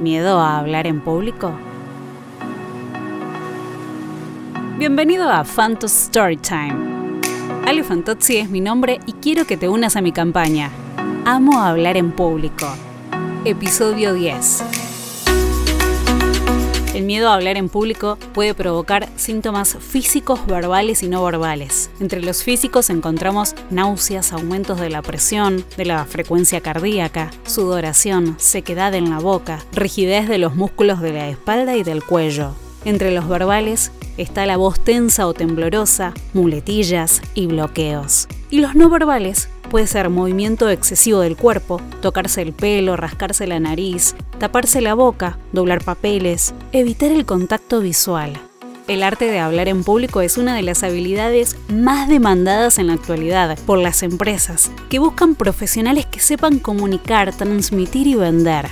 [0.00, 1.52] ¿Miedo a hablar en público?
[4.76, 7.22] Bienvenido a Fantos Storytime.
[7.66, 10.70] Ale Fantozzi es mi nombre y quiero que te unas a mi campaña.
[11.24, 12.66] Amo hablar en público.
[13.46, 14.85] Episodio 10.
[16.96, 21.90] El miedo a hablar en público puede provocar síntomas físicos, verbales y no verbales.
[22.00, 28.94] Entre los físicos encontramos náuseas, aumentos de la presión, de la frecuencia cardíaca, sudoración, sequedad
[28.94, 32.54] en la boca, rigidez de los músculos de la espalda y del cuello.
[32.86, 38.26] Entre los verbales está la voz tensa o temblorosa, muletillas y bloqueos.
[38.48, 43.58] Y los no verbales Puede ser movimiento excesivo del cuerpo, tocarse el pelo, rascarse la
[43.58, 48.40] nariz, taparse la boca, doblar papeles, evitar el contacto visual.
[48.86, 52.92] El arte de hablar en público es una de las habilidades más demandadas en la
[52.92, 58.68] actualidad por las empresas, que buscan profesionales que sepan comunicar, transmitir y vender.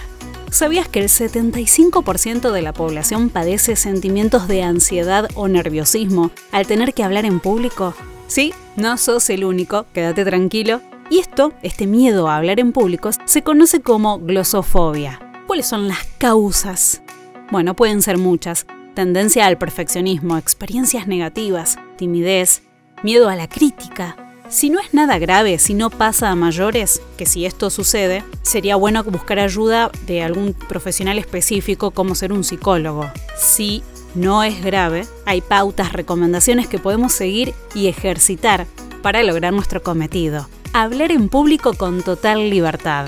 [0.53, 6.95] ¿Sabías que el 75% de la población padece sentimientos de ansiedad o nerviosismo al tener
[6.95, 7.93] que hablar en público?
[8.29, 10.81] Sí, no sos el único, quédate tranquilo.
[11.11, 15.21] Y esto, este miedo a hablar en público, se conoce como glosofobia.
[15.47, 17.03] ¿Cuáles son las causas?
[17.51, 18.67] Bueno, pueden ser muchas.
[18.95, 22.63] Tendencia al perfeccionismo, experiencias negativas, timidez,
[23.03, 24.17] miedo a la crítica.
[24.49, 28.77] Si no es nada grave, si no pasa a mayores, que si esto sucede, sería
[28.77, 33.11] bueno buscar ayuda de algún profesional específico como ser un psicólogo.
[33.37, 33.83] Si
[34.15, 38.67] no es grave, hay pautas, recomendaciones que podemos seguir y ejercitar
[39.03, 40.47] para lograr nuestro cometido.
[40.77, 43.07] Hablar en público con total libertad.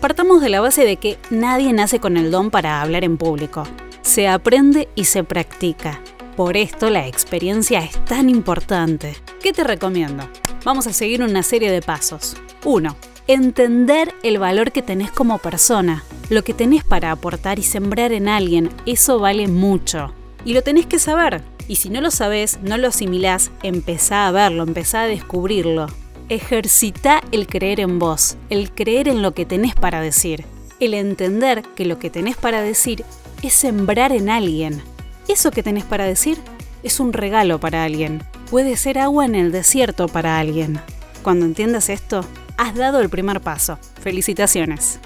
[0.00, 3.64] Partamos de la base de que nadie nace con el don para hablar en público.
[4.00, 6.00] Se aprende y se practica.
[6.34, 9.18] Por esto la experiencia es tan importante.
[9.42, 10.26] ¿Qué te recomiendo?
[10.64, 12.38] Vamos a seguir una serie de pasos.
[12.64, 12.96] 1.
[13.26, 16.04] Entender el valor que tenés como persona.
[16.30, 20.14] Lo que tenés para aportar y sembrar en alguien, eso vale mucho.
[20.46, 21.42] Y lo tenés que saber.
[21.68, 25.88] Y si no lo sabes, no lo asimilás, empezá a verlo, empezá a descubrirlo.
[26.28, 30.44] Ejercita el creer en vos, el creer en lo que tenés para decir,
[30.80, 33.04] el entender que lo que tenés para decir
[33.42, 34.82] es sembrar en alguien.
[35.28, 36.38] Eso que tenés para decir
[36.82, 38.22] es un regalo para alguien.
[38.50, 40.80] Puede ser agua en el desierto para alguien.
[41.22, 42.24] Cuando entiendas esto,
[42.56, 43.78] has dado el primer paso.
[44.00, 45.00] Felicitaciones.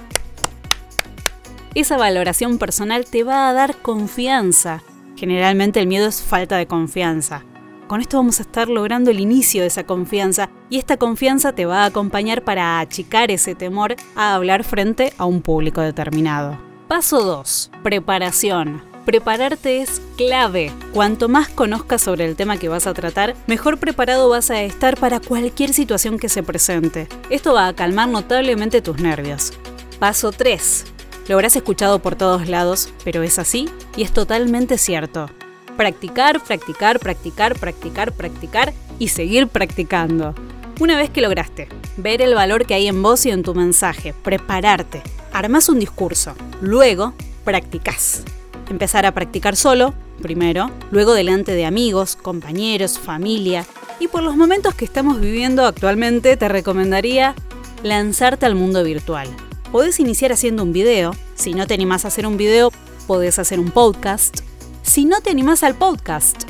[1.74, 4.82] Esa valoración personal te va a dar confianza
[5.18, 7.42] Generalmente el miedo es falta de confianza.
[7.88, 11.64] Con esto vamos a estar logrando el inicio de esa confianza y esta confianza te
[11.64, 16.58] va a acompañar para achicar ese temor a hablar frente a un público determinado.
[16.86, 17.70] Paso 2.
[17.82, 18.82] Preparación.
[19.06, 20.70] Prepararte es clave.
[20.92, 24.98] Cuanto más conozcas sobre el tema que vas a tratar, mejor preparado vas a estar
[24.98, 27.08] para cualquier situación que se presente.
[27.30, 29.54] Esto va a calmar notablemente tus nervios.
[29.98, 30.84] Paso 3.
[31.26, 35.30] Lo habrás escuchado por todos lados, pero es así y es totalmente cierto.
[35.78, 40.34] Practicar, practicar, practicar, practicar, practicar y seguir practicando.
[40.80, 44.12] Una vez que lograste ver el valor que hay en vos y en tu mensaje,
[44.12, 45.02] prepararte,
[45.32, 48.24] armás un discurso, luego practicás.
[48.68, 53.64] Empezar a practicar solo, primero, luego delante de amigos, compañeros, familia.
[54.00, 57.36] Y por los momentos que estamos viviendo actualmente, te recomendaría
[57.84, 59.28] lanzarte al mundo virtual.
[59.70, 61.14] Podés iniciar haciendo un video.
[61.36, 62.72] Si no te animás a hacer un video,
[63.06, 64.47] podés hacer un podcast.
[64.88, 66.44] Si no te animás al podcast,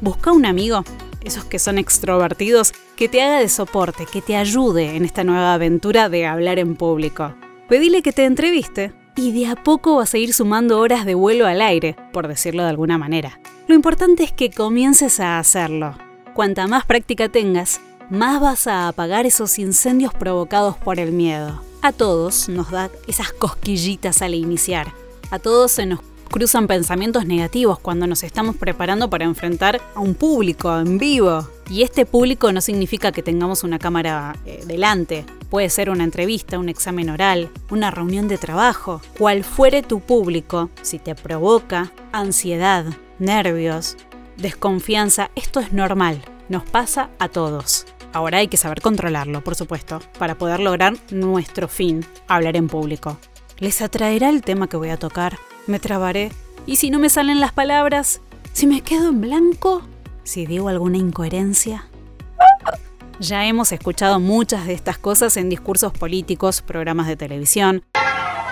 [0.00, 0.82] busca un amigo,
[1.24, 5.52] esos que son extrovertidos, que te haga de soporte, que te ayude en esta nueva
[5.52, 7.34] aventura de hablar en público.
[7.68, 11.46] Pedile que te entreviste y de a poco vas a ir sumando horas de vuelo
[11.46, 13.38] al aire, por decirlo de alguna manera.
[13.68, 15.94] Lo importante es que comiences a hacerlo.
[16.32, 21.62] Cuanta más práctica tengas, más vas a apagar esos incendios provocados por el miedo.
[21.82, 24.94] A todos nos da esas cosquillitas al iniciar.
[25.30, 26.00] A todos se nos
[26.32, 31.46] cruzan pensamientos negativos cuando nos estamos preparando para enfrentar a un público en vivo.
[31.70, 35.24] Y este público no significa que tengamos una cámara eh, delante.
[35.50, 39.00] Puede ser una entrevista, un examen oral, una reunión de trabajo.
[39.16, 42.86] Cual fuere tu público, si te provoca ansiedad,
[43.18, 43.98] nervios,
[44.38, 46.22] desconfianza, esto es normal.
[46.48, 47.86] Nos pasa a todos.
[48.14, 53.18] Ahora hay que saber controlarlo, por supuesto, para poder lograr nuestro fin, hablar en público.
[53.58, 55.38] ¿Les atraerá el tema que voy a tocar?
[55.66, 56.32] ¿Me trabaré?
[56.66, 58.20] ¿Y si no me salen las palabras?
[58.52, 59.82] ¿Si me quedo en blanco?
[60.24, 61.86] ¿Si digo alguna incoherencia?
[63.20, 67.84] Ya hemos escuchado muchas de estas cosas en discursos políticos, programas de televisión.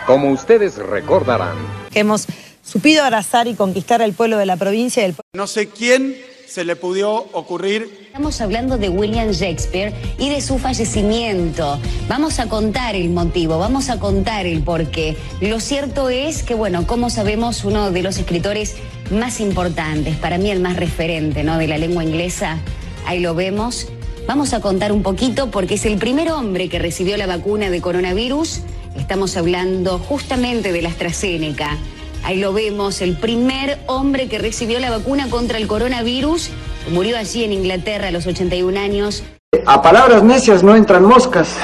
[0.06, 1.56] Como ustedes recordarán.
[1.94, 2.26] Hemos
[2.62, 5.02] supido abrazar y conquistar al pueblo de la provincia.
[5.02, 5.16] Del...
[5.32, 6.16] No sé quién
[6.50, 8.06] se le pudo ocurrir.
[8.06, 11.78] Estamos hablando de William Shakespeare y de su fallecimiento.
[12.08, 15.16] Vamos a contar el motivo, vamos a contar el porqué.
[15.40, 18.74] Lo cierto es que, bueno, como sabemos, uno de los escritores
[19.12, 21.56] más importantes, para mí el más referente ¿no?
[21.56, 22.58] de la lengua inglesa,
[23.06, 23.86] ahí lo vemos.
[24.26, 27.80] Vamos a contar un poquito porque es el primer hombre que recibió la vacuna de
[27.80, 28.62] coronavirus.
[28.96, 31.78] Estamos hablando justamente de la AstraZeneca.
[32.22, 36.50] Ahí lo vemos, el primer hombre que recibió la vacuna contra el coronavirus.
[36.90, 39.24] Murió allí en Inglaterra a los 81 años.
[39.66, 41.56] A palabras necias no entran moscas.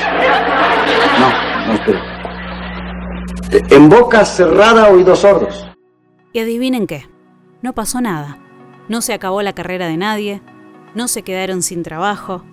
[1.20, 2.16] No, no espero.
[3.70, 5.66] En boca cerrada, oídos sordos.
[6.32, 7.06] Y adivinen qué,
[7.62, 8.38] no pasó nada.
[8.88, 10.42] No se acabó la carrera de nadie,
[10.94, 12.44] no se quedaron sin trabajo,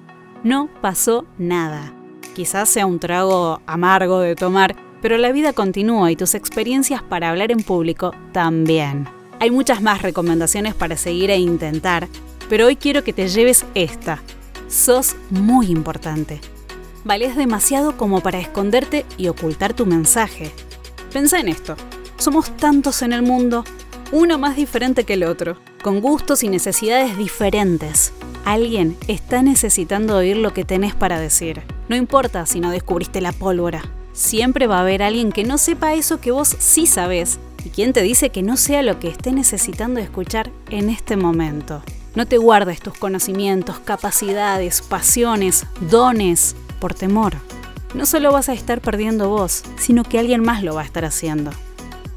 [0.43, 1.93] no pasó nada.
[2.35, 7.29] Quizás sea un trago amargo de tomar, pero la vida continúa y tus experiencias para
[7.29, 9.05] hablar en público también.
[9.41, 12.07] Hay muchas más recomendaciones para seguir e intentar,
[12.47, 14.23] pero hoy quiero que te lleves esta.
[14.69, 16.39] Sos muy importante.
[17.03, 20.51] Vales demasiado como para esconderte y ocultar tu mensaje.
[21.11, 21.75] Pensa en esto.
[22.17, 23.65] Somos tantos en el mundo,
[24.13, 28.13] uno más diferente que el otro, con gustos y necesidades diferentes.
[28.45, 31.61] Alguien está necesitando oír lo que tenés para decir.
[31.89, 33.81] No importa si no descubriste la pólvora,
[34.13, 37.39] Siempre va a haber alguien que no sepa eso que vos sí sabés.
[37.65, 41.81] ¿Y quién te dice que no sea lo que esté necesitando escuchar en este momento?
[42.13, 47.33] No te guardes tus conocimientos, capacidades, pasiones, dones por temor.
[47.95, 51.05] No solo vas a estar perdiendo vos, sino que alguien más lo va a estar
[51.05, 51.49] haciendo.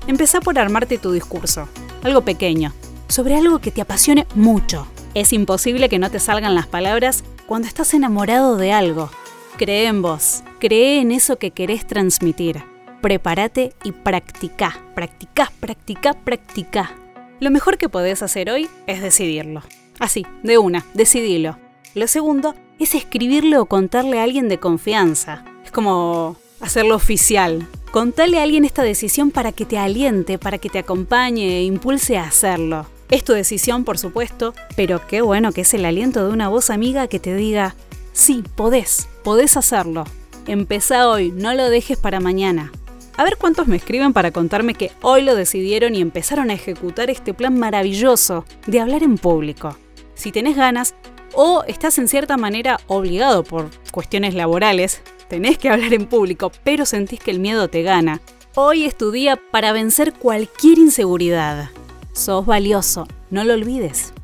[0.07, 1.67] Empezá por armarte tu discurso,
[2.03, 2.75] algo pequeño,
[3.09, 4.87] sobre algo que te apasione mucho.
[5.15, 9.11] Es imposible que no te salgan las palabras cuando estás enamorado de algo,
[9.59, 12.63] Cree en vos, cree en eso que querés transmitir.
[13.01, 16.95] Prepárate y practica, practica, practica, practica.
[17.41, 19.63] Lo mejor que podés hacer hoy es decidirlo.
[19.99, 21.57] Así, de una, decidilo.
[21.95, 25.43] Lo segundo es escribirle o contarle a alguien de confianza.
[25.65, 27.67] Es como hacerlo oficial.
[27.93, 32.19] Contale a alguien esta decisión para que te aliente, para que te acompañe e impulse
[32.19, 32.85] a hacerlo.
[33.11, 36.69] Es tu decisión, por supuesto, pero qué bueno que es el aliento de una voz
[36.69, 37.75] amiga que te diga,
[38.17, 40.05] Sí, podés, podés hacerlo.
[40.47, 42.73] Empezá hoy, no lo dejes para mañana.
[43.19, 47.11] A ver cuántos me escriben para contarme que hoy lo decidieron y empezaron a ejecutar
[47.11, 49.77] este plan maravilloso de hablar en público.
[50.15, 50.95] Si tenés ganas
[51.35, 56.87] o estás en cierta manera obligado por cuestiones laborales, tenés que hablar en público, pero
[56.87, 58.23] sentís que el miedo te gana.
[58.55, 61.69] Hoy es tu día para vencer cualquier inseguridad.
[62.15, 64.15] Sos valioso, no lo olvides.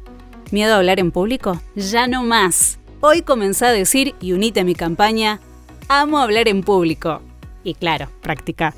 [0.50, 1.60] ¿Miedo a hablar en público?
[1.76, 2.78] Ya no más.
[3.04, 5.40] Hoy comenzá a decir y unite a mi campaña,
[5.88, 7.20] amo hablar en público.
[7.64, 8.75] Y claro, practica.